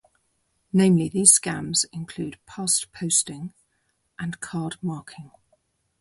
[0.73, 3.53] Namely, these scams include pastposting
[4.17, 5.29] and card marking.